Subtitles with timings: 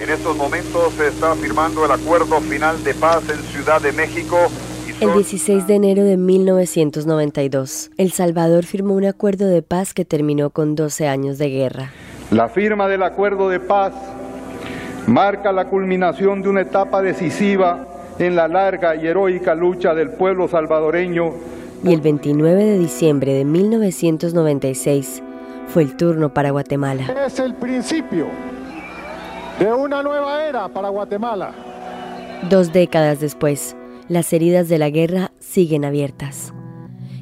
[0.00, 4.36] En estos momentos se está firmando el acuerdo final de paz en Ciudad de México.
[5.00, 10.50] El 16 de enero de 1992, El Salvador firmó un acuerdo de paz que terminó
[10.50, 11.92] con 12 años de guerra.
[12.32, 13.92] La firma del acuerdo de paz
[15.06, 17.86] marca la culminación de una etapa decisiva
[18.18, 21.32] en la larga y heroica lucha del pueblo salvadoreño.
[21.84, 25.22] Y el 29 de diciembre de 1996
[25.68, 27.06] fue el turno para Guatemala.
[27.26, 28.26] Es el principio
[29.58, 31.52] de una nueva era para Guatemala.
[32.50, 33.76] Dos décadas después,
[34.08, 36.52] las heridas de la guerra siguen abiertas.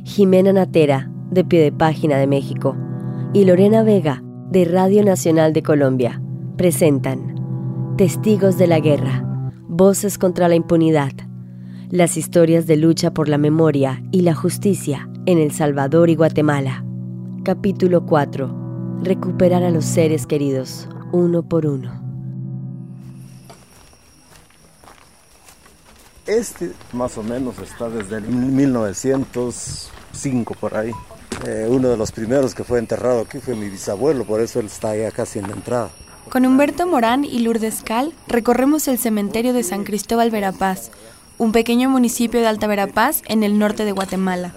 [0.04, 2.76] Jimena Natera, de Pie de Página de México,
[3.32, 6.20] y Lorena Vega, de Radio Nacional de Colombia,
[6.56, 9.24] presentan Testigos de la Guerra,
[9.68, 11.12] Voces contra la Impunidad,
[11.90, 16.84] las historias de lucha por la memoria y la justicia en El Salvador y Guatemala.
[17.44, 19.00] Capítulo 4.
[19.02, 22.01] Recuperar a los seres queridos, uno por uno.
[26.32, 30.92] Este más o menos está desde 1905 por ahí.
[31.46, 34.64] Eh, uno de los primeros que fue enterrado aquí fue mi bisabuelo, por eso él
[34.66, 35.90] está allá casi en la entrada.
[36.30, 40.90] Con Humberto Morán y Lourdes Cal recorremos el cementerio de San Cristóbal Verapaz,
[41.36, 44.54] un pequeño municipio de Alta Verapaz en el norte de Guatemala.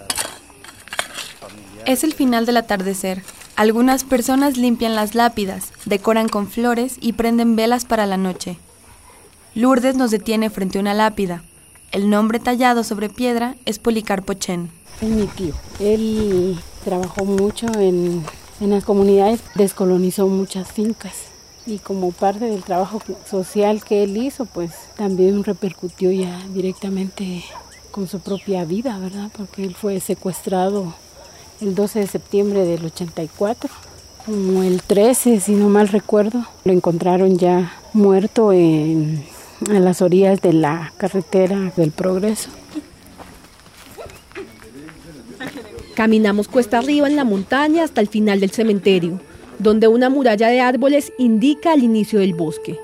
[1.86, 3.22] Es el final del atardecer.
[3.58, 8.58] Algunas personas limpian las lápidas, decoran con flores y prenden velas para la noche.
[9.56, 11.44] Lourdes nos detiene frente a una lápida.
[11.92, 14.70] El nombre tallado sobre piedra es Policarpo Chen.
[15.02, 15.54] Es mi tío.
[15.80, 18.24] Él trabajó mucho en,
[18.60, 24.46] en las comunidades, descolonizó muchas fincas y como parte del trabajo social que él hizo,
[24.46, 27.44] pues también repercutió ya directamente
[27.92, 29.32] con su propia vida, ¿verdad?
[29.36, 30.94] Porque él fue secuestrado
[31.62, 33.70] el 12 de septiembre del 84,
[34.26, 36.46] como el 13, si no mal recuerdo.
[36.66, 39.26] Lo encontraron ya muerto en,
[39.70, 42.50] a las orillas de la carretera del Progreso.
[45.96, 49.20] Caminamos cuesta arriba en la montaña hasta el final del cementerio,
[49.60, 52.78] donde una muralla de árboles indica el inicio del bosque.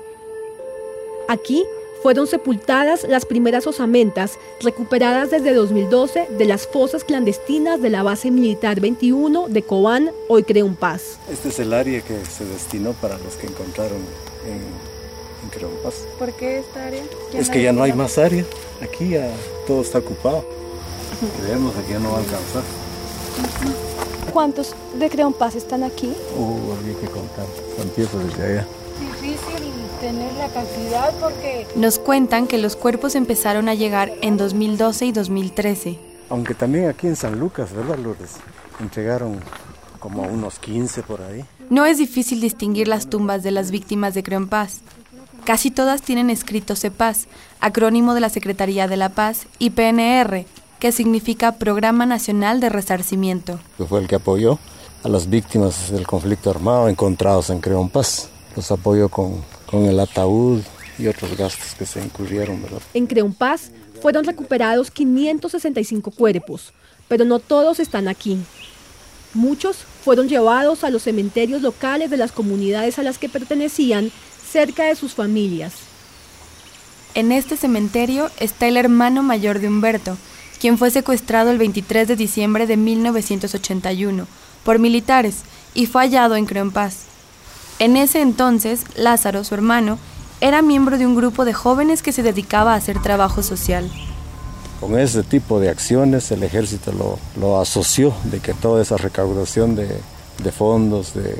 [1.28, 1.62] Aquí
[2.02, 8.30] fueron sepultadas las primeras osamentas recuperadas desde 2012 de las fosas clandestinas de la base
[8.30, 11.18] militar 21 de Cobán, hoy Creun Paz.
[11.30, 13.98] Este es el área que se destinó para los que encontraron
[14.46, 14.91] en,
[15.52, 16.04] Creun Paz.
[16.18, 17.02] ¿Por qué esta área?
[17.32, 18.44] Es que ya no hay más área.
[18.82, 19.30] Aquí ya
[19.66, 20.44] todo está ocupado.
[21.42, 22.62] Creemos que ya no va a alcanzar.
[24.32, 26.12] ¿Cuántos de Creon Paz están aquí?
[26.36, 27.46] Uh, había que contar.
[27.80, 28.66] Empiezo desde allá.
[28.98, 31.66] Difícil tener la cantidad porque...
[31.76, 35.98] Nos cuentan que los cuerpos empezaron a llegar en 2012 y 2013.
[36.28, 38.32] Aunque también aquí en San Lucas, ¿verdad, Lourdes?
[38.80, 39.40] Entregaron
[40.00, 41.44] como unos 15 por ahí.
[41.70, 44.80] No es difícil distinguir las tumbas de las víctimas de Creon Paz.
[45.44, 47.26] Casi todas tienen escrito CEPAZ,
[47.58, 50.46] acrónimo de la Secretaría de la Paz, y PNR,
[50.78, 53.58] que significa Programa Nacional de Resarcimiento.
[53.76, 54.60] Que fue el que apoyó
[55.02, 58.28] a las víctimas del conflicto armado encontrados en Creón Paz.
[58.54, 60.60] Los apoyó con, con el ataúd
[60.96, 62.62] y otros gastos que se incurrieron.
[62.62, 62.80] ¿verdad?
[62.94, 66.72] En Creon Paz fueron recuperados 565 cuerpos,
[67.08, 68.38] pero no todos están aquí.
[69.34, 74.12] Muchos fueron llevados a los cementerios locales de las comunidades a las que pertenecían
[74.52, 75.72] cerca de sus familias.
[77.14, 80.18] En este cementerio está el hermano mayor de Humberto,
[80.60, 84.26] quien fue secuestrado el 23 de diciembre de 1981
[84.62, 85.36] por militares
[85.72, 87.04] y fue hallado en Creón Paz.
[87.78, 89.98] En ese entonces, Lázaro, su hermano,
[90.42, 93.90] era miembro de un grupo de jóvenes que se dedicaba a hacer trabajo social.
[94.80, 99.76] Con ese tipo de acciones el ejército lo, lo asoció de que toda esa recaudación
[99.76, 99.88] de,
[100.42, 101.38] de fondos, de,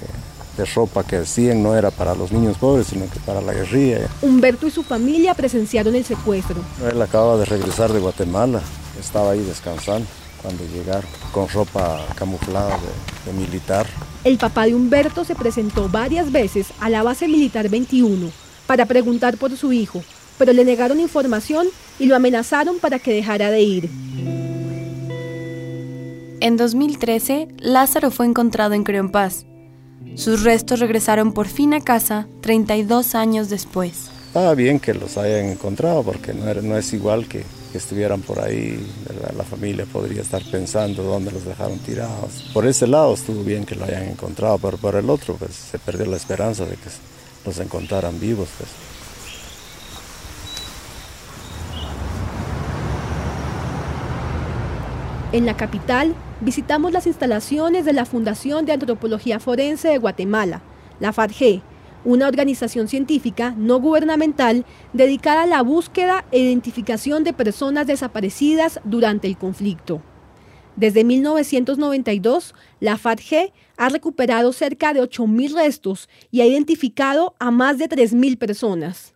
[0.56, 4.08] de ropa que decían no era para los niños pobres, sino que para la guerrilla.
[4.20, 6.56] Humberto y su familia presenciaron el secuestro.
[6.90, 8.60] Él acaba de regresar de Guatemala,
[8.98, 10.06] estaba ahí descansando
[10.42, 13.86] cuando llegaron con ropa camuflada de, de, militar.
[14.24, 18.30] El papá de Humberto se presentó varias veces a la base militar 21
[18.66, 20.02] para preguntar por su hijo,
[20.38, 23.90] pero le negaron información y lo amenazaron para que dejara de ir.
[26.40, 29.46] En 2013, Lázaro fue encontrado en Creón Paz.
[30.14, 34.10] Sus restos regresaron por fin a casa 32 años después.
[34.26, 38.78] Estaba bien que los hayan encontrado porque no, es igual que, que estuvieran por ahí,
[39.36, 42.50] la familia podría estar pensando dónde los dejaron tirados.
[42.52, 45.78] Por ese lado estuvo bien que lo hayan encontrado, pero por el otro pues se
[45.78, 46.88] perdió la esperanza de que
[47.44, 48.48] los encontraran vivos.
[48.56, 48.91] Pues.
[55.32, 60.60] En la capital visitamos las instalaciones de la Fundación de Antropología Forense de Guatemala,
[61.00, 61.62] la FARGE,
[62.04, 69.26] una organización científica no gubernamental dedicada a la búsqueda e identificación de personas desaparecidas durante
[69.26, 70.02] el conflicto.
[70.76, 77.78] Desde 1992, la FATG ha recuperado cerca de 8.000 restos y ha identificado a más
[77.78, 79.14] de 3.000 personas.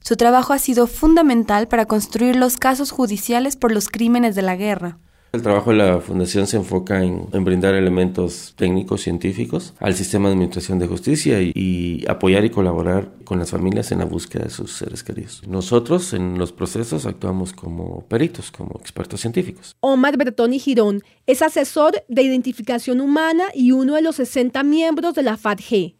[0.00, 4.56] Su trabajo ha sido fundamental para construir los casos judiciales por los crímenes de la
[4.56, 4.98] guerra.
[5.32, 10.34] El trabajo de la Fundación se enfoca en, brindar elementos técnicos, científicos al sistema de
[10.34, 14.72] administración de justicia y, apoyar y colaborar con las familias en la búsqueda de sus
[14.72, 15.42] seres queridos.
[15.46, 19.76] Nosotros en los procesos actuamos como peritos, como expertos científicos.
[19.78, 25.22] Omar Bertoni Girón es asesor de identificación humana y uno de los 60 miembros de
[25.22, 25.94] la FATG,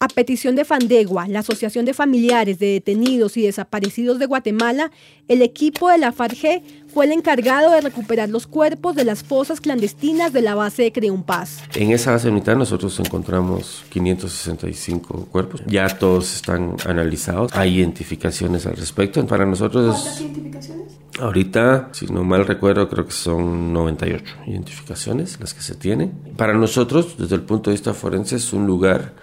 [0.00, 4.90] a petición de Fandegua, la Asociación de Familiares de Detenidos y Desaparecidos de Guatemala,
[5.28, 6.62] el equipo de la FARG
[6.92, 10.92] fue el encargado de recuperar los cuerpos de las fosas clandestinas de la base de
[10.92, 11.62] Creun Paz.
[11.74, 15.62] En esa base militar nosotros encontramos 565 cuerpos.
[15.66, 17.52] Ya todos están analizados.
[17.54, 19.24] Hay identificaciones al respecto.
[19.26, 19.96] Para nosotros...
[19.96, 21.04] ¿Cuántas identificaciones?
[21.20, 26.10] Ahorita, si no mal recuerdo, creo que son 98 identificaciones las que se tienen.
[26.36, 29.14] Para nosotros, desde el punto de vista forense, es un lugar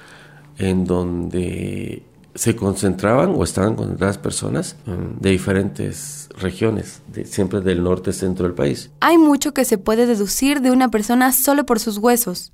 [0.61, 2.03] en donde
[2.35, 8.91] se concentraban o estaban concentradas personas de diferentes regiones, siempre del norte centro del país.
[9.01, 12.53] Hay mucho que se puede deducir de una persona solo por sus huesos.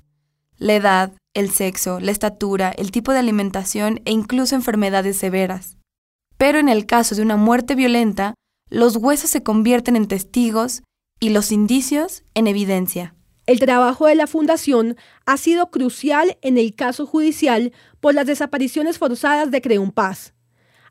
[0.56, 5.76] La edad, el sexo, la estatura, el tipo de alimentación e incluso enfermedades severas.
[6.36, 8.34] Pero en el caso de una muerte violenta,
[8.70, 10.82] los huesos se convierten en testigos
[11.20, 13.14] y los indicios en evidencia.
[13.48, 18.98] El trabajo de la Fundación ha sido crucial en el caso judicial por las desapariciones
[18.98, 20.34] forzadas de Creun Paz.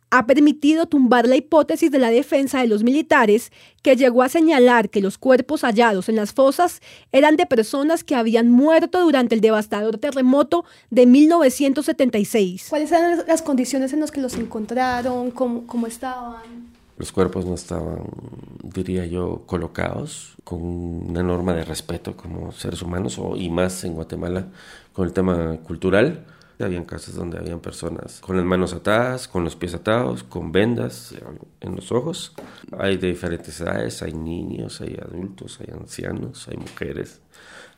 [0.10, 3.52] Ha permitido tumbar la hipótesis de la defensa de los militares
[3.84, 6.82] que llegó a señalar que los cuerpos hallados en las fosas
[7.12, 12.66] eran de personas que habían muerto durante el devastador terremoto de 1976.
[12.70, 15.30] ¿Cuáles eran las condiciones en las que los encontraron?
[15.30, 16.67] ¿Cómo, cómo estaban?
[16.98, 18.06] Los cuerpos no estaban,
[18.64, 23.94] diría yo, colocados con una norma de respeto como seres humanos o, y más en
[23.94, 24.48] Guatemala
[24.94, 26.26] con el tema cultural.
[26.60, 31.14] Habían casas donde habían personas con las manos atadas, con los pies atados, con vendas
[31.62, 32.34] en los ojos.
[32.80, 37.22] Hay de diferentes edades, hay niños, hay adultos, hay ancianos, hay mujeres,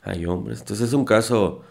[0.02, 0.62] hay hombres.
[0.62, 1.62] Entonces es un caso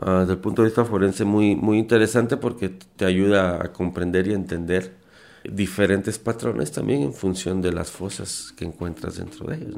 [0.00, 4.26] uh, desde el punto de vista forense muy, muy interesante porque te ayuda a comprender
[4.26, 4.99] y entender
[5.44, 9.76] diferentes patrones también en función de las fosas que encuentras dentro de ellos.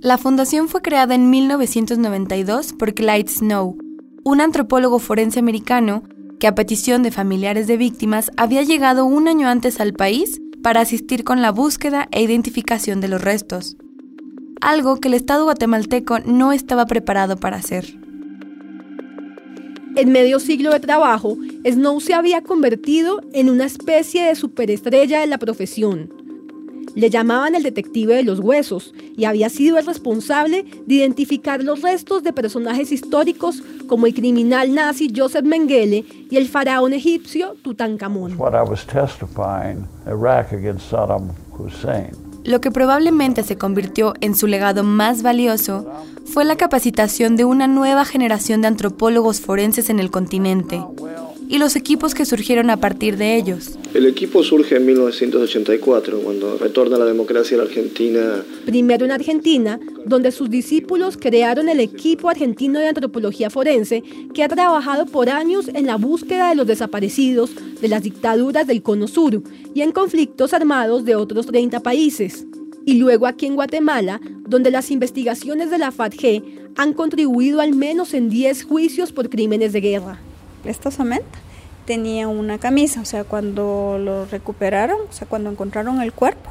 [0.00, 3.76] La fundación fue creada en 1992 por Clyde Snow,
[4.24, 6.02] un antropólogo forense americano
[6.38, 10.80] que a petición de familiares de víctimas había llegado un año antes al país para
[10.80, 13.76] asistir con la búsqueda e identificación de los restos,
[14.62, 17.99] algo que el Estado guatemalteco no estaba preparado para hacer.
[19.96, 25.26] En medio siglo de trabajo, Snow se había convertido en una especie de superestrella de
[25.26, 26.12] la profesión.
[26.94, 31.82] Le llamaban el detective de los huesos y había sido el responsable de identificar los
[31.82, 38.36] restos de personajes históricos como el criminal nazi Joseph Mengele y el faraón egipcio Tutankamón.
[42.50, 45.86] Lo que probablemente se convirtió en su legado más valioso
[46.24, 50.84] fue la capacitación de una nueva generación de antropólogos forenses en el continente
[51.50, 53.72] y los equipos que surgieron a partir de ellos.
[53.92, 58.44] El equipo surge en 1984, cuando retorna la democracia a la Argentina.
[58.64, 64.48] Primero en Argentina, donde sus discípulos crearon el equipo argentino de antropología forense, que ha
[64.48, 69.42] trabajado por años en la búsqueda de los desaparecidos de las dictaduras del Cono Sur
[69.74, 72.46] y en conflictos armados de otros 30 países.
[72.86, 76.44] Y luego aquí en Guatemala, donde las investigaciones de la FATG
[76.76, 80.20] han contribuido al menos en 10 juicios por crímenes de guerra
[80.64, 81.38] esta osamenta
[81.84, 86.50] tenía una camisa, o sea, cuando lo recuperaron, o sea, cuando encontraron el cuerpo,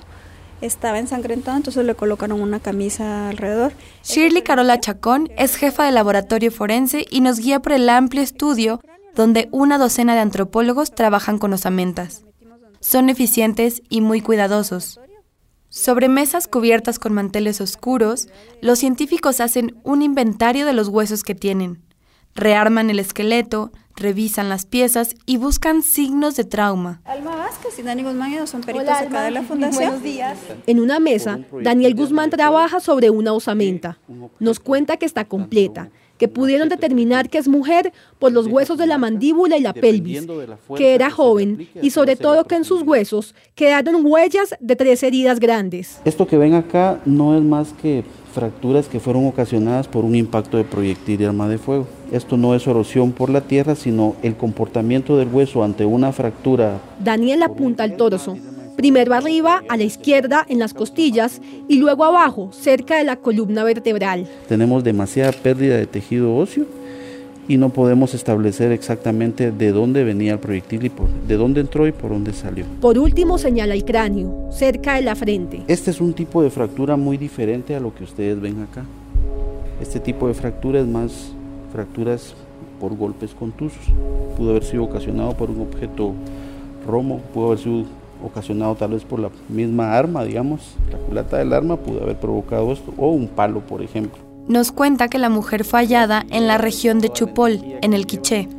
[0.61, 3.71] estaba ensangrentado, entonces le colocaron una camisa alrededor.
[4.03, 8.81] Shirley Carola Chacón es jefa de laboratorio forense y nos guía por el amplio estudio
[9.15, 12.25] donde una docena de antropólogos trabajan con osamentas.
[12.81, 14.99] Son eficientes y muy cuidadosos.
[15.69, 18.27] Sobre mesas cubiertas con manteles oscuros,
[18.61, 21.83] los científicos hacen un inventario de los huesos que tienen.
[22.39, 27.01] Rearman el esqueleto, revisan las piezas y buscan signos de trauma.
[27.03, 29.83] Alma Vázquez y Dani Guzmán son peritos acá de la fundación.
[29.83, 30.37] Buenos días.
[30.65, 33.99] En una mesa, Daniel Guzmán trabaja sobre una osamenta.
[34.39, 38.85] Nos cuenta que está completa, que pudieron determinar que es mujer por los huesos de
[38.85, 40.27] la mandíbula y la pelvis,
[40.75, 45.39] que era joven y sobre todo que en sus huesos quedaron huellas de tres heridas
[45.39, 45.99] grandes.
[46.05, 50.57] Esto que ven acá no es más que fracturas que fueron ocasionadas por un impacto
[50.57, 51.87] de proyectil y arma de fuego.
[52.11, 56.79] Esto no es erosión por la tierra, sino el comportamiento del hueso ante una fractura.
[56.99, 58.37] Daniel apunta al torso.
[58.79, 63.65] Primero arriba, a la izquierda, en las costillas, y luego abajo, cerca de la columna
[63.65, 64.25] vertebral.
[64.47, 66.63] Tenemos demasiada pérdida de tejido óseo
[67.49, 71.87] y no podemos establecer exactamente de dónde venía el proyectil y por, de dónde entró
[71.87, 72.63] y por dónde salió.
[72.79, 75.61] Por último, señala el cráneo, cerca de la frente.
[75.67, 78.85] Este es un tipo de fractura muy diferente a lo que ustedes ven acá.
[79.81, 81.33] Este tipo de fractura es más
[81.73, 82.33] fracturas
[82.79, 83.83] por golpes contusos.
[84.37, 86.13] Pudo haber sido ocasionado por un objeto
[86.87, 91.53] romo, pudo haber sido ocasionado tal vez por la misma arma, digamos, la culata del
[91.53, 94.21] arma pudo haber provocado esto, o un palo, por ejemplo.
[94.47, 98.49] Nos cuenta que la mujer fue hallada en la región de Chupol, en el Quiché,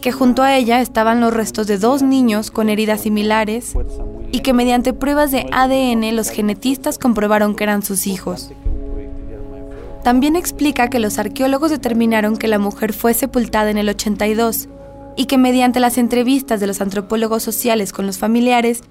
[0.00, 3.74] que junto a ella estaban los restos de dos niños con heridas similares
[4.32, 8.52] y que mediante pruebas de ADN los genetistas comprobaron que eran sus hijos.
[10.04, 14.68] También explica que los arqueólogos determinaron que la mujer fue sepultada en el 82
[15.18, 18.84] y que mediante las entrevistas de los antropólogos sociales con los familiares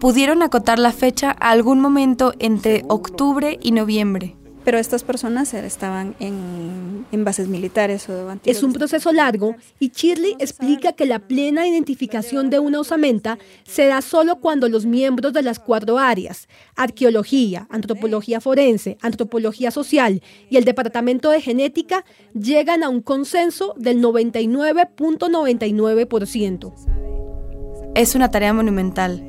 [0.00, 4.34] pudieron acotar la fecha a algún momento entre octubre y noviembre
[4.64, 10.36] pero estas personas estaban en, en bases militares o Es un proceso largo y Shirley
[10.38, 15.42] explica que la plena identificación de una osamenta se da solo cuando los miembros de
[15.42, 22.88] las cuatro áreas, arqueología, antropología forense, antropología social y el departamento de genética, llegan a
[22.88, 26.72] un consenso del 99.99%.
[27.94, 29.22] Es una tarea monumental.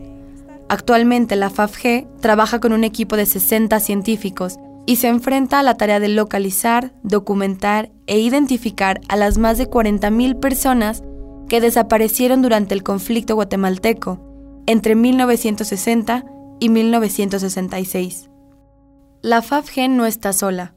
[0.69, 5.77] Actualmente la FAFG trabaja con un equipo de 60 científicos y se enfrenta a la
[5.77, 11.03] tarea de localizar, documentar e identificar a las más de 40.000 personas
[11.49, 14.19] que desaparecieron durante el conflicto guatemalteco
[14.67, 16.25] entre 1960
[16.59, 18.29] y 1966.
[19.21, 20.75] La FAFG no está sola.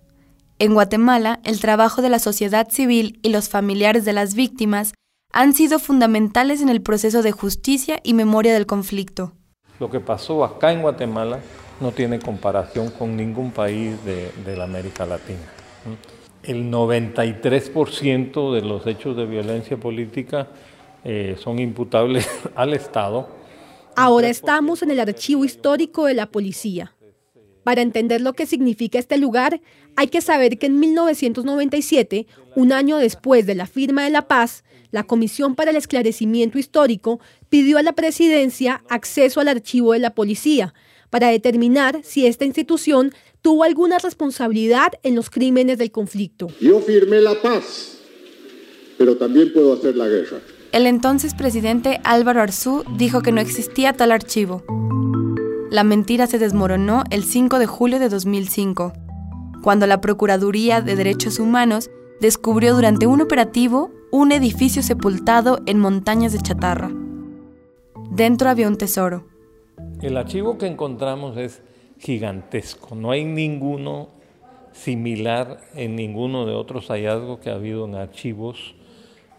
[0.58, 4.92] En Guatemala, el trabajo de la sociedad civil y los familiares de las víctimas
[5.32, 9.32] han sido fundamentales en el proceso de justicia y memoria del conflicto.
[9.78, 11.40] Lo que pasó acá en Guatemala
[11.80, 15.38] no tiene comparación con ningún país de, la América Latina.
[16.42, 20.48] El 93% de los hechos de violencia política
[21.04, 23.28] eh, son imputables al Estado.
[23.96, 26.94] Ahora estamos en el archivo histórico de la policía.
[27.64, 29.60] Para entender lo que significa este lugar,
[29.96, 34.64] hay que saber que en 1997, un año después de la firma de la paz,
[34.90, 40.14] la Comisión para el Esclarecimiento Histórico pidió a la presidencia acceso al archivo de la
[40.14, 40.72] policía,
[41.10, 43.12] para determinar si esta institución
[43.42, 46.48] tuvo alguna responsabilidad en los crímenes del conflicto.
[46.60, 47.98] Yo firmé la paz,
[48.96, 50.40] pero también puedo hacer la guerra.
[50.72, 54.64] El entonces presidente Álvaro Arzú dijo que no existía tal archivo.
[55.70, 58.92] La mentira se desmoronó el 5 de julio de 2005,
[59.62, 66.32] cuando la Procuraduría de Derechos Humanos descubrió durante un operativo un edificio sepultado en montañas
[66.32, 66.90] de chatarra.
[68.10, 69.26] Dentro había un tesoro,
[70.02, 71.62] el archivo que encontramos es
[71.98, 74.08] gigantesco, no hay ninguno
[74.72, 78.74] similar en ninguno de otros hallazgos que ha habido en archivos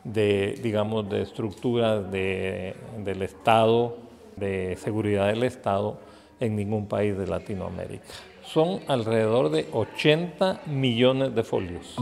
[0.03, 3.97] de, digamos, de estructuras del Estado,
[4.35, 5.99] de seguridad del Estado
[6.39, 8.03] en ningún país de Latinoamérica.
[8.43, 11.95] Son alrededor de 80 millones de folios.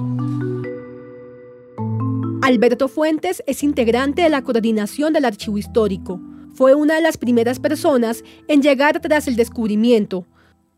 [2.41, 6.19] Alberto Fuentes es integrante de la coordinación del archivo histórico
[6.57, 10.25] fue una de las primeras personas en llegar tras el descubrimiento.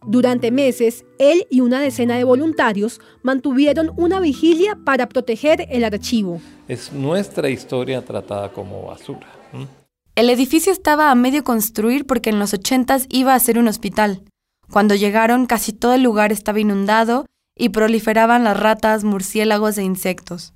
[0.06, 6.42] Durante meses, él y una decena de voluntarios mantuvieron una vigilia para proteger el archivo.
[6.68, 9.28] Es nuestra historia tratada como basura.
[10.16, 14.24] El edificio estaba a medio construir porque en los 80 iba a ser un hospital.
[14.70, 17.26] Cuando llegaron, casi todo el lugar estaba inundado
[17.58, 20.54] y proliferaban las ratas, murciélagos e insectos.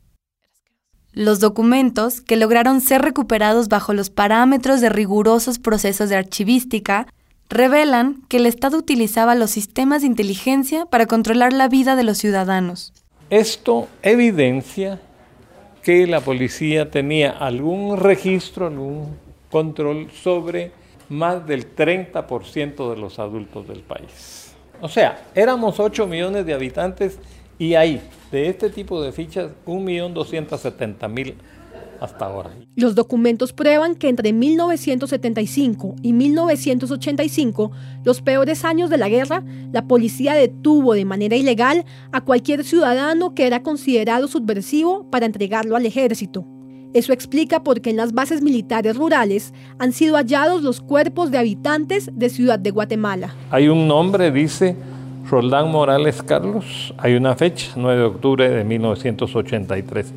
[1.14, 7.06] Los documentos, que lograron ser recuperados bajo los parámetros de rigurosos procesos de archivística,
[7.50, 12.18] revelan que el Estado utilizaba los sistemas de inteligencia para controlar la vida de los
[12.18, 12.94] ciudadanos.
[13.30, 15.00] Esto evidencia
[15.84, 19.16] que la policía tenía algún registro, algún
[19.52, 20.72] control sobre
[21.10, 24.54] más del 30% de los adultos del país.
[24.82, 27.20] O sea, éramos 8 millones de habitantes
[27.64, 31.36] y hay de este tipo de fichas 1.270.000
[32.02, 32.52] hasta ahora.
[32.76, 37.72] Los documentos prueban que entre 1975 y 1985,
[38.04, 43.34] los peores años de la guerra, la policía detuvo de manera ilegal a cualquier ciudadano
[43.34, 46.46] que era considerado subversivo para entregarlo al ejército.
[46.94, 51.38] Eso explica por qué en las bases militares rurales han sido hallados los cuerpos de
[51.38, 53.34] habitantes de Ciudad de Guatemala.
[53.50, 54.76] Hay un nombre, dice
[55.30, 60.14] Roldán Morales Carlos, hay una fecha, 9 de octubre de 1983.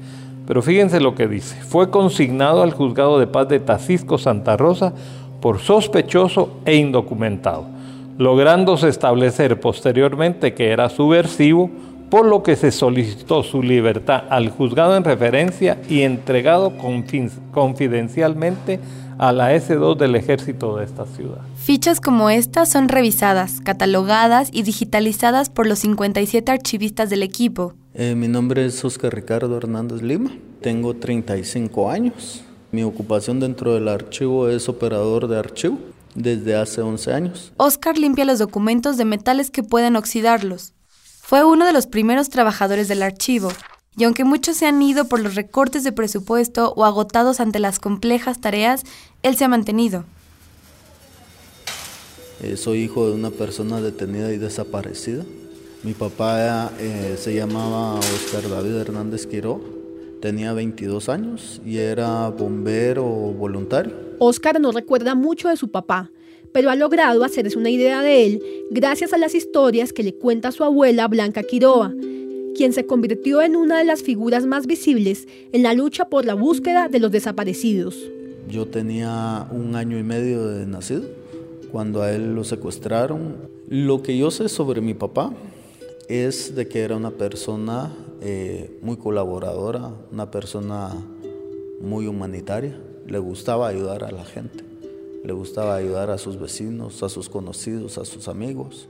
[0.47, 1.57] Pero fíjense lo que dice.
[1.63, 4.93] Fue consignado al juzgado de paz de Tacisco Santa Rosa
[5.41, 7.67] por sospechoso e indocumentado,
[8.19, 11.71] lográndose establecer posteriormente que era subversivo,
[12.11, 16.73] por lo que se solicitó su libertad al juzgado en referencia y entregado
[17.53, 18.79] confidencialmente
[19.19, 21.41] a la S2 del ejército de esta ciudad.
[21.67, 27.75] Fichas como estas son revisadas, catalogadas y digitalizadas por los 57 archivistas del equipo.
[27.93, 30.31] Eh, mi nombre es Oscar Ricardo Hernández Lima,
[30.63, 32.45] tengo 35 años.
[32.71, 35.77] Mi ocupación dentro del archivo es operador de archivo
[36.15, 37.53] desde hace 11 años.
[37.57, 40.73] Oscar limpia los documentos de metales que pueden oxidarlos.
[41.21, 43.49] Fue uno de los primeros trabajadores del archivo,
[43.97, 47.81] y aunque muchos se han ido por los recortes de presupuesto o agotados ante las
[47.81, 48.85] complejas tareas,
[49.25, 50.05] él se ha mantenido.
[52.43, 55.25] Eh, soy hijo de una persona detenida y desaparecida.
[55.83, 59.61] Mi papá eh, se llamaba Oscar David Hernández Quiró,
[60.21, 63.93] tenía 22 años y era bombero voluntario.
[64.19, 66.11] Oscar no recuerda mucho de su papá,
[66.53, 70.53] pero ha logrado hacerse una idea de él gracias a las historias que le cuenta
[70.53, 71.95] su abuela Blanca Quiroa,
[72.55, 76.35] quien se convirtió en una de las figuras más visibles en la lucha por la
[76.35, 77.97] búsqueda de los desaparecidos.
[78.51, 81.16] Yo tenía un año y medio de nacido
[81.77, 83.51] cuando a él lo secuestraron.
[83.69, 85.35] Lo que yo sé sobre mi papá
[86.09, 87.93] es de que era una persona
[88.23, 90.95] eh, muy colaboradora, una persona
[91.83, 94.65] muy humanitaria, le gustaba ayudar a la gente
[95.23, 98.89] le gustaba ayudar a sus vecinos, a sus conocidos, a sus amigos.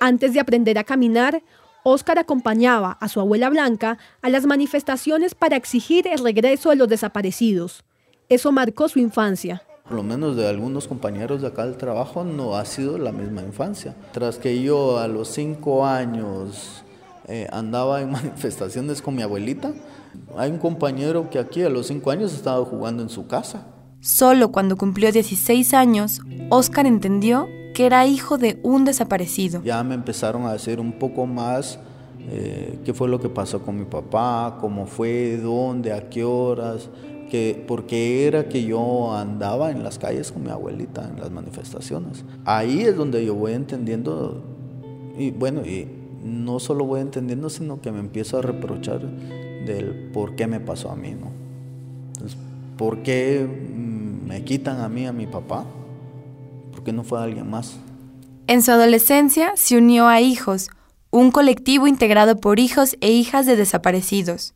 [0.00, 1.42] Antes de aprender a caminar,
[1.82, 6.88] Oscar acompañaba a su abuela Blanca a las manifestaciones para exigir el regreso de los
[6.88, 7.84] desaparecidos.
[8.30, 9.60] Eso marcó su infancia.
[9.82, 13.42] Por lo menos de algunos compañeros de acá del trabajo no ha sido la misma
[13.42, 13.96] infancia.
[14.12, 16.84] Tras que yo a los cinco años
[17.26, 19.72] eh, andaba en manifestaciones con mi abuelita,
[20.36, 23.66] hay un compañero que aquí a los 5 años estaba jugando en su casa.
[24.00, 29.62] Solo cuando cumplió 16 años, Oscar entendió que era hijo de un desaparecido.
[29.64, 31.78] Ya me empezaron a decir un poco más
[32.28, 36.88] eh, qué fue lo que pasó con mi papá, cómo fue, dónde, a qué horas,
[37.30, 41.30] que, por qué era que yo andaba en las calles con mi abuelita en las
[41.30, 42.24] manifestaciones.
[42.44, 44.42] Ahí es donde yo voy entendiendo,
[45.16, 45.88] y bueno, y
[46.22, 50.90] no solo voy entendiendo, sino que me empiezo a reprochar del por qué me pasó
[50.90, 51.30] a mí, ¿no?
[52.76, 55.64] ¿Por qué mm, me quitan a mí, a mi papá?
[56.72, 57.78] ¿Por qué no fue alguien más?
[58.46, 60.70] En su adolescencia se unió a Hijos,
[61.10, 64.54] un colectivo integrado por hijos e hijas de desaparecidos.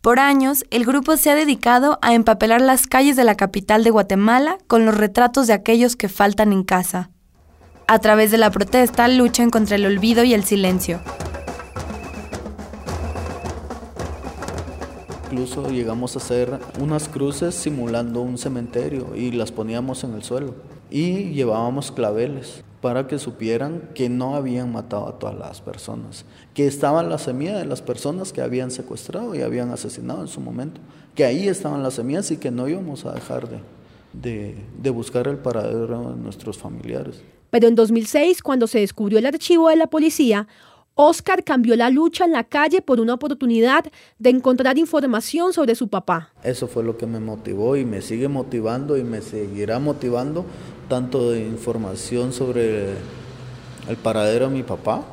[0.00, 3.90] Por años, el grupo se ha dedicado a empapelar las calles de la capital de
[3.90, 7.10] Guatemala con los retratos de aquellos que faltan en casa.
[7.88, 11.00] A través de la protesta luchan contra el olvido y el silencio.
[15.24, 20.54] Incluso llegamos a hacer unas cruces simulando un cementerio y las poníamos en el suelo.
[20.90, 26.66] Y llevábamos claveles para que supieran que no habían matado a todas las personas, que
[26.66, 30.80] estaban la semilla de las personas que habían secuestrado y habían asesinado en su momento,
[31.14, 33.58] que ahí estaban las semillas y que no íbamos a dejar de,
[34.12, 37.22] de, de buscar el paradero de nuestros familiares.
[37.50, 40.46] Pero en 2006, cuando se descubrió el archivo de la policía,
[41.00, 43.84] Oscar cambió la lucha en la calle por una oportunidad
[44.18, 46.32] de encontrar información sobre su papá.
[46.42, 50.44] Eso fue lo que me motivó y me sigue motivando y me seguirá motivando
[50.88, 52.94] tanto de información sobre
[53.88, 55.04] el paradero de mi papá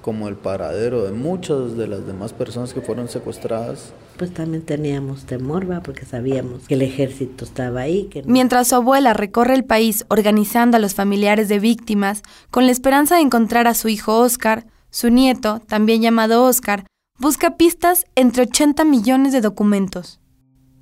[0.00, 3.92] como el paradero de muchas de las demás personas que fueron secuestradas.
[4.18, 5.80] Pues también teníamos temor, ¿va?
[5.82, 8.08] porque sabíamos que el ejército estaba ahí.
[8.26, 13.16] Mientras su abuela recorre el país organizando a los familiares de víctimas con la esperanza
[13.16, 16.86] de encontrar a su hijo Oscar, su nieto, también llamado Oscar,
[17.18, 20.20] busca pistas entre 80 millones de documentos.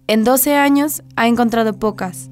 [0.06, 2.30] En 12 años ha encontrado pocas.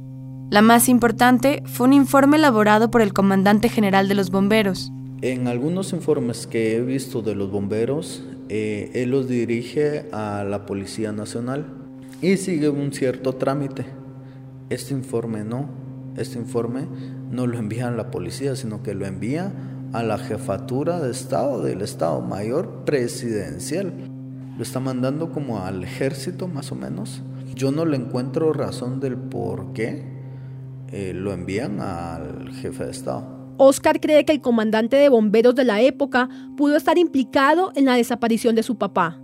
[0.48, 4.92] La más importante fue un informe elaborado por el comandante general de los bomberos.
[5.22, 10.66] En algunos informes que he visto de los bomberos, eh, él los dirige a la
[10.66, 11.66] Policía Nacional
[12.20, 13.86] y sigue un cierto trámite.
[14.70, 15.68] Este informe no,
[16.16, 16.86] este informe
[17.28, 19.52] no lo envía a la policía, sino que lo envía
[19.92, 23.92] a la jefatura de Estado del Estado Mayor Presidencial.
[24.56, 27.22] lo está mandando como al ejército más o menos.
[27.54, 30.04] Yo no le encuentro razón del por qué
[30.90, 33.54] eh, lo envían al jefe de Estado.
[33.58, 37.94] Oscar cree que el comandante de bomberos de la época pudo estar implicado en la
[37.94, 39.18] desaparición de su papá.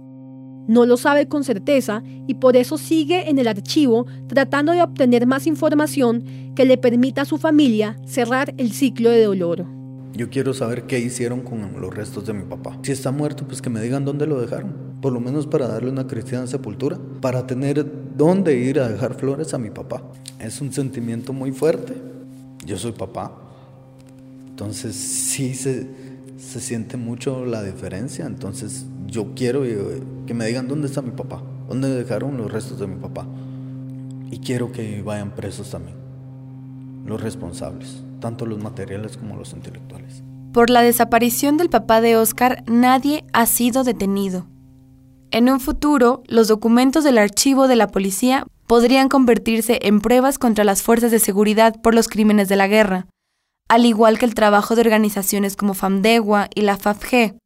[0.67, 5.27] No lo sabe con certeza y por eso sigue en el archivo tratando de obtener
[5.27, 9.78] más información que le permita a su familia cerrar el ciclo de dolor.
[10.15, 12.79] Yo quiero saber qué hicieron con los restos de mi papá.
[12.83, 14.99] Si está muerto, pues que me digan dónde lo dejaron.
[15.01, 16.99] Por lo menos para darle una cristiana sepultura.
[17.21, 20.03] Para tener dónde ir a dejar flores a mi papá.
[20.41, 21.95] Es un sentimiento muy fuerte.
[22.65, 23.33] Yo soy papá.
[24.49, 25.89] Entonces sí se,
[26.37, 28.27] se siente mucho la diferencia.
[28.27, 31.43] Entonces yo quiero eh, que me digan dónde está mi papá.
[31.69, 33.27] Dónde dejaron los restos de mi papá.
[34.31, 35.97] Y quiero que vayan presos también.
[37.05, 40.23] Los responsables tanto los materiales como los intelectuales.
[40.53, 44.47] Por la desaparición del papá de Oscar, nadie ha sido detenido.
[45.31, 50.65] En un futuro, los documentos del archivo de la policía podrían convertirse en pruebas contra
[50.65, 53.07] las fuerzas de seguridad por los crímenes de la guerra,
[53.69, 57.37] al igual que el trabajo de organizaciones como FAMDEGUA y la FAFG.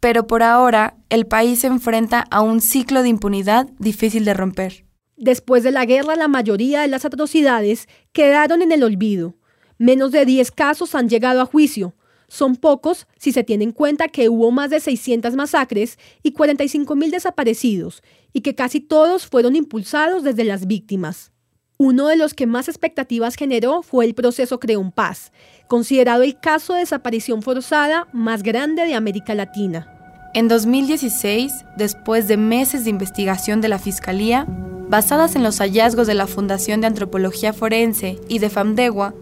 [0.00, 4.84] Pero por ahora, el país se enfrenta a un ciclo de impunidad difícil de romper.
[5.16, 9.34] Después de la guerra, la mayoría de las atrocidades quedaron en el olvido.
[9.78, 11.94] Menos de 10 casos han llegado a juicio.
[12.26, 16.94] Son pocos si se tiene en cuenta que hubo más de 600 masacres y 45
[16.94, 21.32] mil desaparecidos, y que casi todos fueron impulsados desde las víctimas.
[21.78, 25.30] Uno de los que más expectativas generó fue el proceso Creón Paz,
[25.68, 29.94] considerado el caso de desaparición forzada más grande de América Latina.
[30.34, 34.44] En 2016, después de meses de investigación de la Fiscalía,
[34.88, 39.14] basadas en los hallazgos de la Fundación de Antropología Forense y de FAMDEGUA,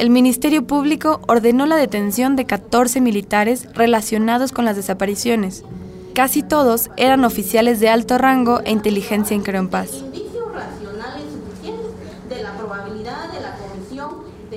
[0.00, 5.62] el Ministerio Público ordenó la detención de 14 militares relacionados con las desapariciones.
[6.14, 10.02] Casi todos eran oficiales de alto rango e inteligencia en Paz.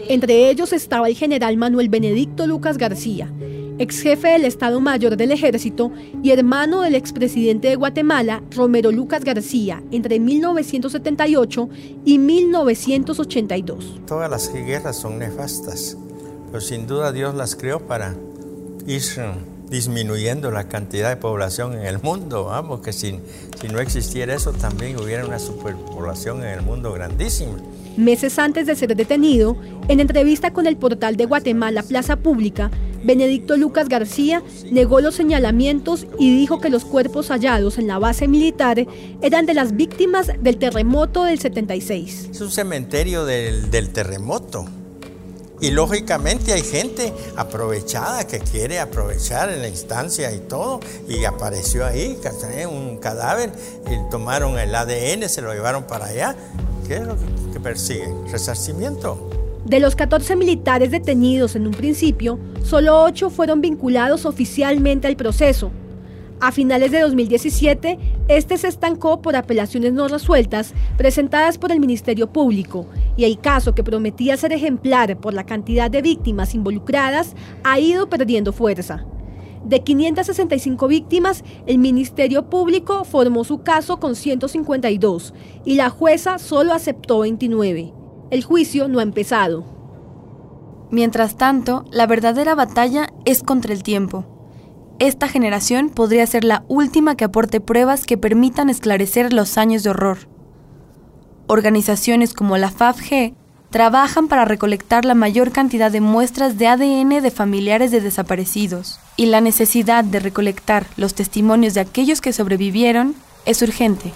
[0.08, 3.30] Entre ellos estaba el general Manuel Benedicto Lucas García,
[3.80, 9.24] ex jefe del Estado Mayor del Ejército y hermano del expresidente de Guatemala, Romero Lucas
[9.24, 11.70] García, entre 1978
[12.06, 14.02] y 1982.
[14.06, 15.98] Todas las guerras son nefastas,
[16.48, 18.16] pero sin duda Dios las creó para
[18.86, 19.02] ir
[19.70, 23.20] disminuyendo la cantidad de población en el mundo, vamos, que si,
[23.60, 27.56] si no existiera eso también hubiera una superpoblación en el mundo grandísima.
[27.98, 29.56] Meses antes de ser detenido,
[29.88, 32.70] en entrevista con el portal de Guatemala Plaza Pública,
[33.04, 38.28] Benedicto Lucas García negó los señalamientos y dijo que los cuerpos hallados en la base
[38.28, 38.86] militar
[39.22, 42.30] eran de las víctimas del terremoto del 76.
[42.32, 44.66] Es un cementerio del, del terremoto.
[45.64, 50.82] Y lógicamente hay gente aprovechada que quiere aprovechar en la instancia y todo.
[51.08, 52.20] Y apareció ahí
[52.70, 53.52] un cadáver
[53.90, 56.36] y tomaron el ADN, se lo llevaron para allá.
[56.86, 57.16] ¿Qué es lo
[57.54, 58.30] que persiguen?
[58.30, 59.43] Resarcimiento.
[59.66, 65.72] De los 14 militares detenidos en un principio, solo 8 fueron vinculados oficialmente al proceso.
[66.42, 67.98] A finales de 2017,
[68.28, 73.74] este se estancó por apelaciones no resueltas presentadas por el Ministerio Público y el caso
[73.74, 79.06] que prometía ser ejemplar por la cantidad de víctimas involucradas ha ido perdiendo fuerza.
[79.64, 86.74] De 565 víctimas, el Ministerio Público formó su caso con 152 y la jueza solo
[86.74, 88.03] aceptó 29.
[88.34, 89.64] El juicio no ha empezado.
[90.90, 94.26] Mientras tanto, la verdadera batalla es contra el tiempo.
[94.98, 99.92] Esta generación podría ser la última que aporte pruebas que permitan esclarecer los años de
[99.92, 100.18] horror.
[101.46, 103.36] Organizaciones como la FAFG
[103.70, 109.28] trabajan para recolectar la mayor cantidad de muestras de ADN de familiares de desaparecidos, y
[109.28, 113.14] la necesidad de recolectar los testimonios de aquellos que sobrevivieron
[113.46, 114.12] es urgente.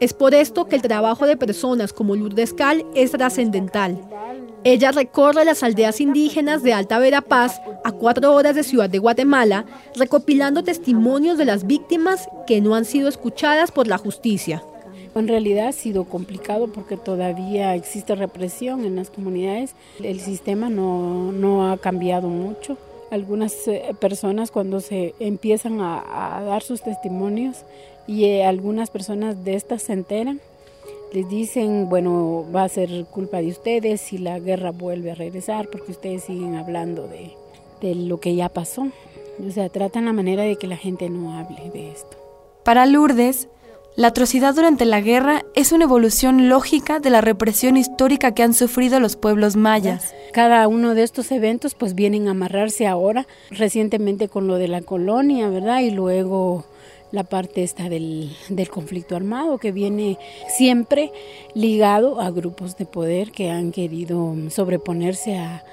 [0.00, 4.00] Es por esto que el trabajo de personas como Lourdes Cal es trascendental.
[4.64, 9.64] Ella recorre las aldeas indígenas de Alta Verapaz, a cuatro horas de Ciudad de Guatemala,
[9.94, 14.62] recopilando testimonios de las víctimas que no han sido escuchadas por la justicia.
[15.14, 19.74] En realidad ha sido complicado porque todavía existe represión en las comunidades.
[20.02, 22.76] El sistema no, no ha cambiado mucho
[23.10, 27.64] algunas eh, personas cuando se empiezan a, dar sus testimonios
[28.06, 30.40] y eh, algunas personas de estas se enteran,
[31.12, 35.68] les dicen, bueno, va a ser culpa de ustedes si la guerra vuelve a regresar
[35.68, 37.32] porque ustedes siguen hablando de,
[37.80, 38.88] de lo que ya pasó.
[39.44, 42.16] O sea, tratan la manera de que la gente no hable de esto.
[42.62, 43.48] Para Lourdes,
[43.96, 48.54] la atrocidad durante la guerra es una evolución lógica de la represión histórica que han
[48.54, 50.14] sufrido los pueblos mayas.
[50.32, 54.80] Cada uno de estos eventos pues vienen a amarrarse ahora, recientemente con lo de la
[54.80, 55.80] colonia, ¿verdad?
[55.80, 56.64] Y luego
[57.10, 58.30] la parte esta del,
[58.70, 60.18] conflicto armado que viene
[60.56, 61.10] siempre
[61.54, 65.64] ligado a grupos de poder que han querido sobreponerse a,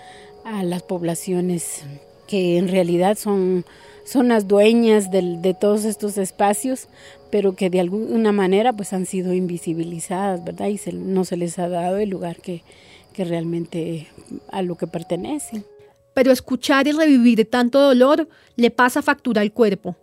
[0.43, 1.83] a las poblaciones
[2.25, 3.63] que en realidad son,
[4.07, 6.87] son las dueñas de todos estos espacios,
[7.29, 10.67] pero que de alguna manera pues han sido invisibilizadas, ¿verdad?
[10.69, 12.63] Y no se les ha dado el lugar que,
[13.11, 14.07] que realmente
[14.49, 15.65] a lo que pertenecen.
[16.13, 19.97] Pero escuchar y revivir tanto dolor le pasa factura al cuerpo.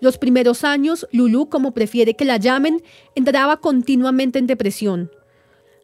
[0.00, 2.82] Los primeros años, Lulu, como prefiere que la llamen,
[3.14, 5.10] entraba continuamente en depresión.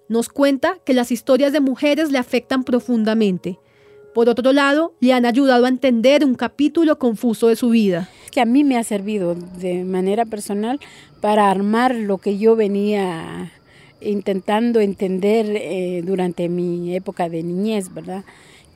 [0.08, 3.58] Nos cuenta que las historias de mujeres le afectan profundamente.
[4.14, 8.08] Por otro lado, le han ayudado a entender un capítulo confuso de su vida.
[8.30, 10.80] Que a mí me ha servido de manera personal
[11.20, 13.52] para armar lo que yo venía
[14.00, 18.24] intentando entender eh, durante mi época de niñez, ¿verdad?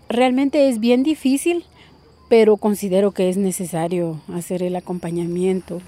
[0.08, 1.64] Realmente es bien difícil
[2.28, 5.80] pero considero que es necesario hacer el acompañamiento.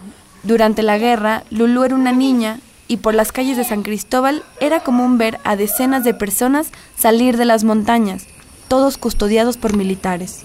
[0.42, 4.80] Durante la guerra, Lulú era una niña y por las calles de San Cristóbal era
[4.80, 8.26] común ver a decenas de personas salir de las montañas,
[8.68, 10.44] todos custodiados por militares.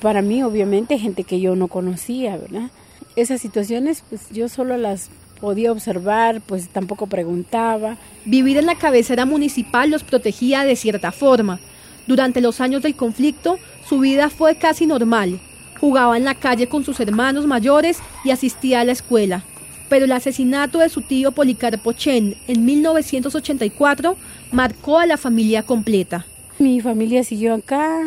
[0.00, 2.70] Para mí, obviamente, gente que yo no conocía, ¿verdad?
[3.16, 5.08] Esas situaciones, pues yo solo las
[5.40, 7.96] podía observar, pues tampoco preguntaba.
[8.24, 11.58] Vivir en la cabecera municipal los protegía de cierta forma.
[12.06, 15.40] Durante los años del conflicto, su vida fue casi normal.
[15.80, 19.44] Jugaba en la calle con sus hermanos mayores y asistía a la escuela.
[19.88, 24.16] Pero el asesinato de su tío Policarpo Chen en 1984
[24.52, 26.26] marcó a la familia completa.
[26.58, 28.00] Mi familia siguió acá.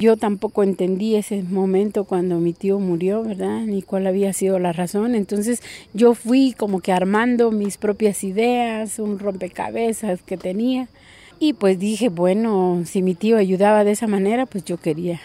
[0.00, 3.60] Yo tampoco entendí ese momento cuando mi tío murió, ¿verdad?
[3.60, 5.14] Ni cuál había sido la razón.
[5.14, 10.88] Entonces yo fui como que armando mis propias ideas, un rompecabezas que tenía.
[11.38, 15.20] Y pues dije, bueno, si mi tío ayudaba de esa manera, pues yo quería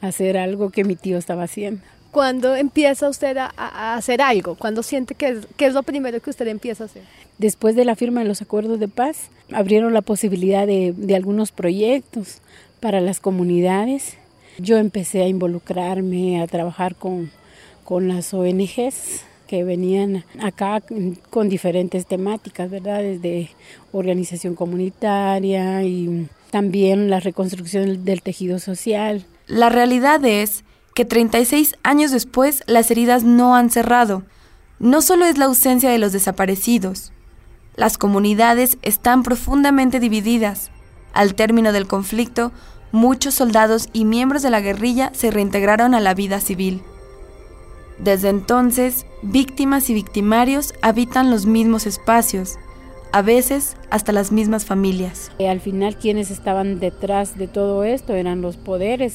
[0.00, 1.82] hacer algo que mi tío estaba haciendo.
[2.14, 4.54] ¿Cuándo empieza usted a, hacer algo?
[4.54, 7.02] ¿Cuándo siente que es, que es lo primero que usted empieza a hacer?
[7.38, 11.50] Después de la firma de los acuerdos de paz, abrieron la posibilidad de, de algunos
[11.50, 12.38] proyectos
[12.78, 14.16] para las comunidades.
[14.58, 17.32] Yo empecé a involucrarme, a trabajar con,
[17.82, 20.82] con las ONGs que venían acá
[21.30, 23.02] con diferentes temáticas, ¿verdad?
[23.02, 23.50] Desde
[23.90, 29.24] organización comunitaria y también la reconstrucción del tejido social.
[29.48, 30.63] La realidad es
[30.94, 34.22] que 36 años después las heridas no han cerrado.
[34.78, 37.12] No solo es la ausencia de los desaparecidos,
[37.76, 40.70] las comunidades están profundamente divididas.
[41.12, 42.52] Al término del conflicto,
[42.92, 46.82] muchos soldados y miembros de la guerrilla se reintegraron a la vida civil.
[47.98, 52.56] Desde entonces, víctimas y victimarios habitan los mismos espacios,
[53.12, 55.32] a veces hasta las mismas familias.
[55.38, 59.12] Eh, al final quienes estaban detrás de todo esto eran los poderes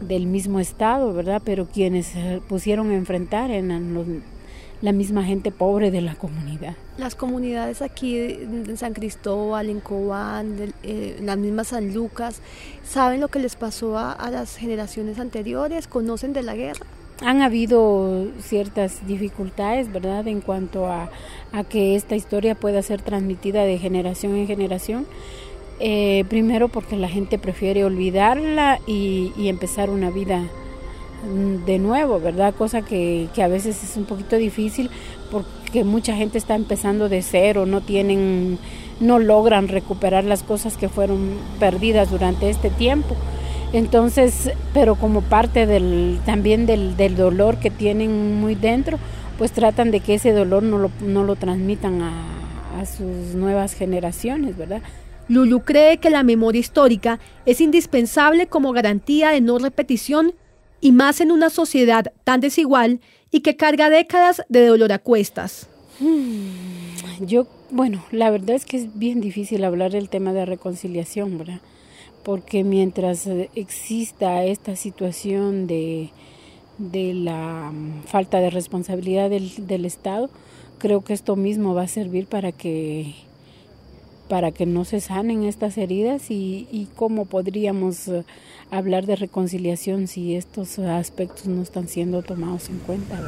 [0.00, 1.42] del mismo Estado, ¿verdad?
[1.44, 2.12] Pero quienes
[2.48, 4.22] pusieron a enfrentar eran
[4.82, 6.74] la misma gente pobre de la comunidad.
[6.96, 12.40] Las comunidades aquí en San Cristóbal, en Cobán, eh, en las mismas San Lucas,
[12.82, 15.86] ¿saben lo que les pasó a las generaciones anteriores?
[15.86, 16.86] ¿Conocen de la guerra?
[17.22, 21.10] Han habido ciertas dificultades, ¿verdad?, en cuanto a,
[21.68, 25.06] que esta historia pueda ser transmitida de generación en generación.
[25.82, 30.42] Eh, primero porque la gente prefiere olvidarla y, empezar una vida
[31.24, 32.54] mm, de nuevo, ¿verdad?
[32.54, 34.90] Cosa que, a veces es un poquito difícil
[35.30, 38.58] porque mucha gente está empezando de cero, no tienen,
[39.00, 43.16] no logran recuperar las cosas que fueron perdidas durante este tiempo.
[43.72, 48.98] Entonces, pero como parte del, también del, dolor que tienen muy dentro,
[49.38, 54.58] pues tratan de que ese dolor no lo, no lo transmitan a sus nuevas generaciones,
[54.58, 54.82] ¿verdad?
[55.30, 60.34] Lulu cree que la memoria histórica es indispensable como garantía de no repetición
[60.82, 65.68] y más en una sociedad tan desigual y que carga décadas de dolor a cuestas.
[66.00, 71.38] Hmm, yo, bueno, la verdad es que es bien difícil hablar del tema de reconciliación,
[71.38, 71.60] ¿verdad?
[72.22, 76.10] porque mientras exista esta situación de,
[76.78, 80.30] de la mm, falta de responsabilidad del, del, Estado,
[80.78, 83.14] creo que esto mismo va a servir para que
[84.30, 88.24] para que no se sanen estas heridas y, cómo podríamos eh,
[88.70, 93.20] hablar de reconciliación si estos aspectos no están siendo tomados en cuenta.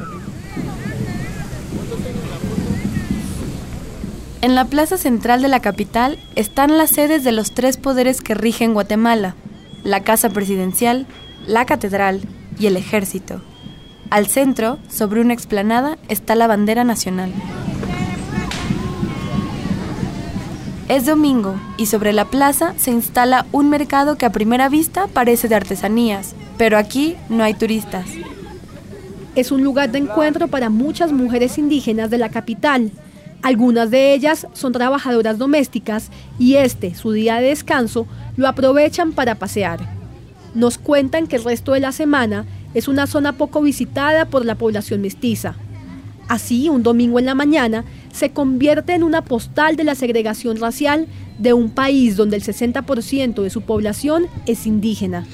[4.41, 8.33] En la plaza central de la capital están las sedes de los tres poderes que
[8.33, 9.35] rigen Guatemala,
[9.83, 11.05] la Casa Presidencial,
[11.45, 12.21] la Catedral
[12.57, 13.41] y el Ejército.
[14.09, 17.33] Al centro, sobre una explanada, está la bandera nacional.
[20.89, 25.47] Es domingo y sobre la plaza se instala un mercado que a primera vista parece
[25.47, 28.05] de artesanías, pero aquí no hay turistas.
[29.33, 32.91] Es un lugar de encuentro para muchas mujeres indígenas de la capital.
[33.41, 39.35] Algunas de ellas son trabajadoras domésticas y este, su día de descanso, lo aprovechan para
[39.35, 39.79] pasear.
[40.53, 44.55] Nos cuentan que el resto de la semana es una zona poco visitada por la
[44.55, 45.55] población mestiza.
[46.27, 51.07] Así, un domingo en la mañana se convierte en una postal de la segregación racial
[51.39, 55.25] de un país donde el 60% de su población es indígena.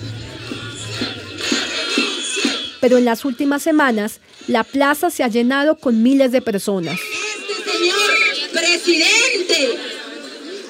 [2.81, 6.97] Pero en las últimas semanas, la plaza se ha llenado con miles de personas.
[6.97, 9.77] Este señor presidente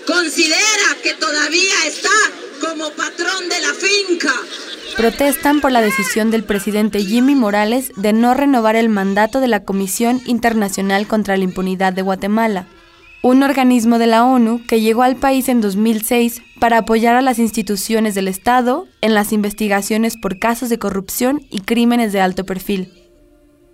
[0.07, 2.09] considera que todavía está
[2.59, 4.33] como patrón de la finca
[4.95, 9.63] protestan por la decisión del presidente Jimmy Morales de no renovar el mandato de la
[9.63, 12.67] Comisión Internacional contra la Impunidad de Guatemala,
[13.21, 17.39] un organismo de la ONU que llegó al país en 2006 para apoyar a las
[17.39, 22.93] instituciones del Estado en las investigaciones por casos de corrupción y crímenes de alto perfil.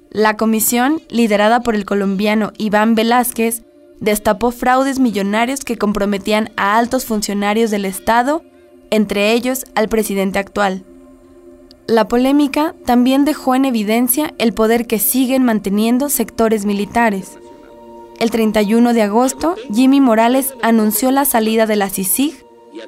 [0.09, 3.63] La comisión, liderada por el colombiano Iván Velázquez,
[3.99, 8.43] destapó fraudes millonarios que comprometían a altos funcionarios del Estado,
[8.91, 10.83] entre ellos al presidente actual.
[11.87, 17.37] La polémica también dejó en evidencia el poder que siguen manteniendo sectores militares.
[18.19, 22.43] El 31 de agosto, Jimmy Morales anunció la salida de la CICIG,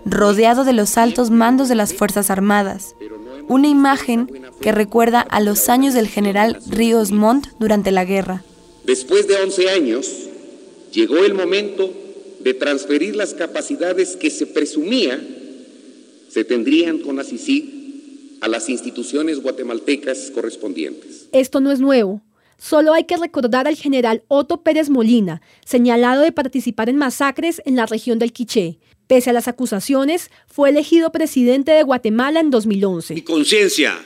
[0.05, 2.95] rodeado de los altos mandos de las Fuerzas Armadas,
[3.47, 4.29] una imagen
[4.62, 8.43] que recuerda a los años del general Ríos Montt durante la guerra.
[8.83, 10.12] Después de 11 años,
[10.91, 11.93] llegó el momento
[12.39, 15.21] de transferir las capacidades que se presumía
[16.29, 17.76] se tendrían con la CICIG
[18.41, 21.28] a las instituciones guatemaltecas correspondientes.
[21.32, 22.21] Esto no es nuevo.
[22.58, 27.76] Solo hay que recordar al general Otto Pérez Molina, señalado de participar en masacres en
[27.76, 28.80] la región del Quiché.
[29.06, 33.13] Pese a las acusaciones, fue elegido presidente de Guatemala en 2011.
[33.13, 33.97] Mi conciencia,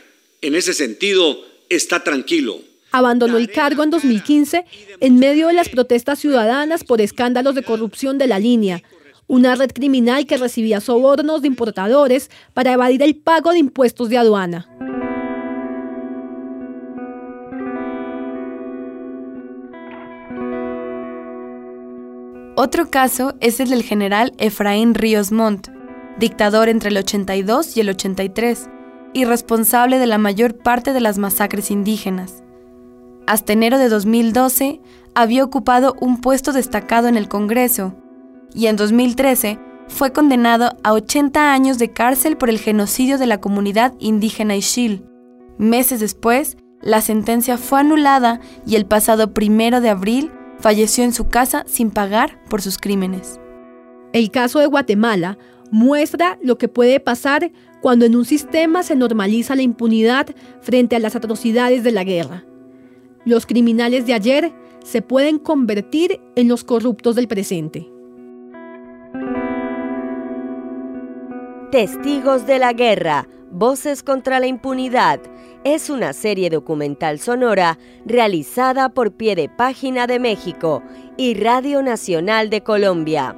[0.41, 1.37] en ese sentido,
[1.69, 2.59] está tranquilo.
[2.91, 4.65] Abandonó el cargo en 2015
[4.99, 8.83] en medio de las protestas ciudadanas por escándalos de corrupción de la línea,
[9.31, 14.17] una red criminal que recibía sobornos de importadores para evadir el pago de impuestos de
[14.17, 14.67] aduana.
[22.57, 25.69] Otro caso es el del general Efraín Ríos Montt,
[26.19, 28.69] dictador entre el 82 y el 83,
[29.13, 32.43] y responsable de la mayor parte de las masacres indígenas.
[33.27, 34.81] Hasta enero de 2012
[35.15, 37.95] había ocupado un puesto destacado en el Congreso,
[38.53, 43.39] y en 2013 fue condenado a 80 años de cárcel por el genocidio de la
[43.39, 45.03] comunidad indígena Ixil.
[45.57, 51.27] Meses después, la sentencia fue anulada y el pasado primero de abril falleció en su
[51.27, 53.39] casa sin pagar por sus crímenes.
[54.13, 55.37] El caso de Guatemala
[55.71, 60.27] muestra lo que puede pasar cuando en un sistema se normaliza la impunidad
[60.61, 62.45] frente a las atrocidades de la guerra.
[63.25, 67.87] Los criminales de ayer se pueden convertir en los corruptos del presente.
[71.71, 75.21] Testigos de la Guerra, Voces contra la Impunidad,
[75.63, 80.83] es una serie documental sonora realizada por Pie de Página de México
[81.15, 83.37] y Radio Nacional de Colombia.